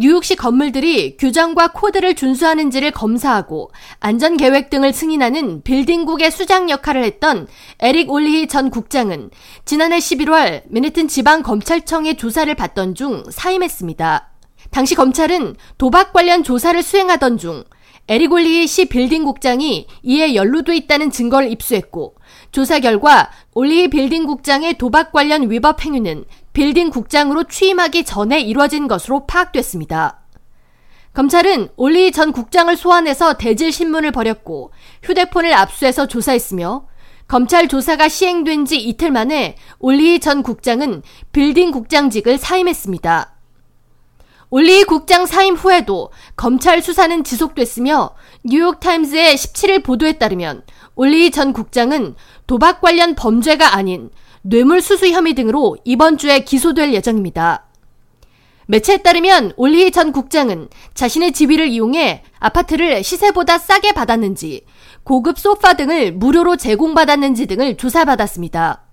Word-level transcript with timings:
뉴욕시 0.00 0.34
건물들이 0.34 1.18
규정과 1.18 1.72
코드를 1.72 2.14
준수하는지를 2.14 2.90
검사하고 2.90 3.70
안전 3.98 4.38
계획 4.38 4.70
등을 4.70 4.94
승인하는 4.94 5.60
빌딩국의 5.60 6.30
수장 6.30 6.70
역할을 6.70 7.04
했던 7.04 7.46
에릭 7.80 8.10
올리히 8.10 8.48
전 8.48 8.70
국장은 8.70 9.28
지난해 9.66 9.98
11월 9.98 10.62
맨해튼 10.70 11.06
지방 11.06 11.42
검찰청의 11.42 12.16
조사를 12.16 12.54
받던 12.54 12.94
중 12.94 13.24
사임했습니다. 13.30 14.30
당시 14.70 14.94
검찰은 14.94 15.56
도박 15.76 16.14
관련 16.14 16.44
조사를 16.44 16.82
수행하던 16.82 17.36
중 17.36 17.64
올리히 18.32 18.66
시 18.66 18.86
빌딩 18.86 19.24
국장이 19.24 19.86
이에 20.02 20.34
연루돼 20.34 20.76
있다는 20.76 21.10
증거를 21.10 21.50
입수했고 21.52 22.16
조사 22.50 22.80
결과 22.80 23.30
올리히 23.54 23.88
빌딩 23.88 24.26
국장의 24.26 24.78
도박 24.78 25.12
관련 25.12 25.50
위법 25.50 25.84
행위는 25.84 26.24
빌딩 26.52 26.90
국장으로 26.90 27.44
취임하기 27.44 28.04
전에 28.04 28.40
이뤄진 28.40 28.88
것으로 28.88 29.26
파악됐습니다. 29.26 30.20
검찰은 31.12 31.68
올리히 31.76 32.12
전 32.12 32.32
국장을 32.32 32.74
소환해서 32.76 33.34
대질 33.34 33.72
신문을 33.72 34.12
벌였고 34.12 34.72
휴대폰을 35.02 35.52
압수해서 35.52 36.06
조사했으며 36.06 36.86
검찰 37.26 37.68
조사가 37.68 38.08
시행된 38.08 38.64
지 38.64 38.76
이틀 38.76 39.12
만에 39.12 39.56
올리히 39.78 40.18
전 40.18 40.42
국장은 40.42 41.02
빌딩 41.30 41.70
국장직을 41.70 42.38
사임했습니다. 42.38 43.39
올리히 44.50 44.82
국장 44.82 45.26
사임 45.26 45.54
후에도 45.54 46.10
검찰 46.36 46.82
수사는 46.82 47.22
지속됐으며 47.22 48.10
뉴욕타임즈의 48.44 49.36
17일 49.36 49.84
보도에 49.84 50.14
따르면 50.14 50.62
올리히 50.96 51.30
전 51.30 51.52
국장은 51.52 52.16
도박 52.48 52.80
관련 52.80 53.14
범죄가 53.14 53.76
아닌 53.76 54.10
뇌물수수 54.42 55.08
혐의 55.08 55.34
등으로 55.34 55.76
이번 55.84 56.18
주에 56.18 56.40
기소될 56.40 56.92
예정입니다. 56.94 57.66
매체에 58.66 58.98
따르면 58.98 59.52
올리히 59.56 59.92
전 59.92 60.10
국장은 60.10 60.68
자신의 60.94 61.32
지위를 61.32 61.68
이용해 61.68 62.24
아파트를 62.40 63.04
시세보다 63.04 63.58
싸게 63.58 63.92
받았는지, 63.92 64.64
고급 65.04 65.38
소파 65.38 65.74
등을 65.74 66.12
무료로 66.12 66.56
제공받았는지 66.56 67.46
등을 67.46 67.76
조사받았습니다. 67.76 68.89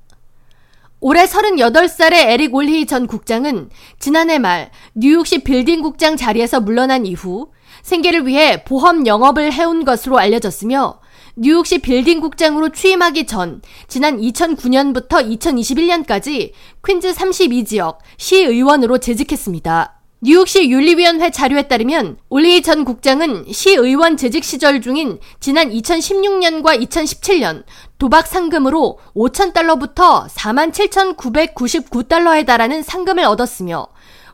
올해 1.00 1.26
38살의 1.26 2.14
에릭 2.14 2.56
올히 2.56 2.88
전 2.88 3.06
국장은 3.06 3.70
지난해 4.00 4.40
말 4.40 4.72
뉴욕시 4.96 5.44
빌딩 5.44 5.82
국장 5.82 6.18
자리에서 6.18 6.60
물러난 6.60 7.06
이후 7.06 7.52
생계를 7.84 8.26
위해 8.26 8.64
보험 8.64 9.06
영업을 9.06 9.54
해온 9.54 9.86
것으로 9.86 10.18
알려졌으며 10.18 11.00
뉴욕시 11.36 11.80
빌딩 11.80 12.20
국장으로 12.20 12.70
취임하기 12.70 13.28
전 13.28 13.62
지난 13.88 14.20
2009년부터 14.20 15.40
2021년까지 15.40 16.52
퀸즈 16.84 17.14
32지역 17.14 18.00
시의원으로 18.18 18.98
재직했습니다. 18.98 19.97
뉴욕시 20.20 20.72
윤리위원회 20.72 21.30
자료에 21.30 21.68
따르면 21.68 22.18
올리히 22.30 22.64
전 22.64 22.86
국장은 22.86 23.46
시의원 23.52 24.18
재직 24.18 24.44
시절 24.44 24.82
중인 24.82 25.20
지난 25.40 25.70
2016년과 25.70 26.82
2017년 26.82 27.64
도박 28.00 28.26
상금으로 28.26 28.98
5천달러부터 29.16 30.28
47,999달러에 30.28 32.48
달하는 32.48 32.82
상금을 32.82 33.26
얻었으며 33.26 33.86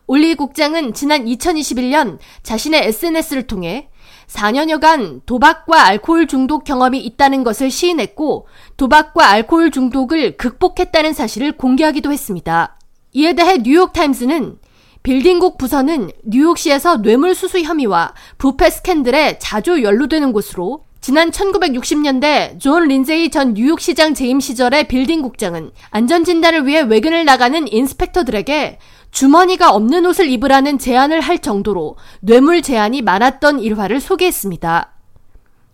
올리히 0.08 0.36
국장은 0.36 0.94
지난 0.94 1.26
2021년 1.26 2.18
자신의 2.44 2.88
SNS를 2.88 3.48
통해 3.48 3.90
4년여간 4.28 5.26
도박과 5.26 5.86
알코올 5.86 6.28
중독 6.28 6.64
경험이 6.64 7.02
있다는 7.02 7.44
것을 7.44 7.70
시인했고 7.70 8.48
도박과 8.78 9.32
알코올 9.32 9.72
중독을 9.72 10.38
극복했다는 10.38 11.12
사실을 11.12 11.58
공개하기도 11.58 12.10
했습니다. 12.10 12.78
이에 13.12 13.34
대해 13.34 13.58
뉴욕타임스는 13.58 14.63
빌딩국 15.04 15.58
부서는 15.58 16.12
뉴욕시에서 16.24 16.98
뇌물수수 16.98 17.60
혐의와 17.60 18.14
부패 18.38 18.70
스캔들에 18.70 19.38
자주 19.38 19.84
연루되는 19.84 20.32
곳으로 20.32 20.86
지난 21.02 21.30
1960년대 21.30 22.58
존 22.62 22.88
린제이 22.88 23.30
전 23.30 23.54
뉴욕시장 23.54 24.14
재임 24.14 24.40
시절의 24.40 24.88
빌딩국장은 24.88 25.72
안전진단을 25.92 26.66
위해 26.66 26.80
외근을 26.80 27.26
나가는 27.26 27.68
inspector들에게 27.68 28.80
주머니가 29.12 29.72
없는 29.72 30.06
옷을 30.06 30.30
입으라는 30.30 30.80
제안을 30.80 31.20
할 31.20 31.40
정도로 31.40 31.98
뇌물 32.22 32.62
제안이 32.62 33.02
많았던 33.02 33.60
일화를 33.60 34.00
소개했습니다. 34.00 34.94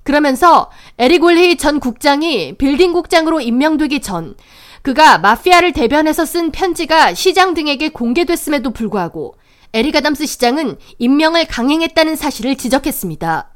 그러면서 0.02 0.72
에릭 0.98 1.24
올리 1.24 1.56
전 1.56 1.80
국장이 1.80 2.58
빌딩국장으로 2.58 3.42
임명되기 3.42 4.02
전 4.02 4.34
그가 4.82 5.18
마피아를 5.18 5.74
대변해서 5.74 6.26
쓴 6.26 6.52
편지가 6.52 7.14
시장 7.14 7.54
등에게 7.54 7.90
공개됐음에도 7.90 8.72
불구하고 8.72 9.36
에릭 9.74 9.92
아담스 9.92 10.26
시장은 10.26 10.78
임명을 10.98 11.46
강행했다는 11.46 12.16
사실을 12.16 12.56
지적했습니다. 12.56 13.50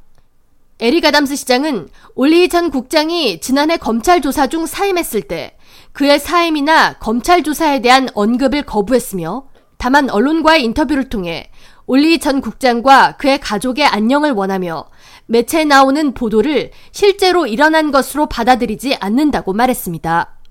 에릭 0.80 1.02
아담스 1.02 1.36
시장은 1.36 1.88
올리히 2.16 2.50
전 2.50 2.70
국장이 2.70 3.40
지난해 3.40 3.78
검찰 3.78 4.22
조사 4.22 4.48
중 4.48 4.66
사임했을 4.66 5.22
때 5.22 5.56
그의 5.94 6.20
사임이나 6.20 6.94
검찰 7.00 7.44
조사에 7.44 7.82
대한 7.82 8.10
언급을 8.14 8.64
거부했으며 8.64 9.48
다만 9.78 10.10
언론과의 10.10 10.64
인터뷰를 10.64 11.10
통해 11.10 11.50
올리히 11.86 12.20
전 12.20 12.42
국장과 12.42 13.18
그의 13.18 13.40
가족의 13.40 13.86
안녕을 13.86 14.32
원하며 14.32 14.86
매체에 15.26 15.66
나오는 15.66 16.14
보도를 16.14 16.72
실제로 16.92 17.48
일어난 17.48 17.92
것으로 17.92 18.28
받아들이지 18.28 18.96
않는다고 19.00 19.54
말했습니다. 19.54 20.43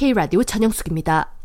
K라디오 0.00 0.42
전영숙입니다. 0.44 1.39